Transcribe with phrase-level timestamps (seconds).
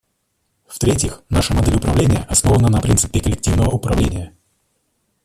[0.65, 4.33] В-третьих, наша модель управления основана на принципе коллективного управления.